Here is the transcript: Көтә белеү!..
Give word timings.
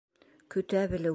Көтә 0.55 0.85
белеү!.. 0.95 1.09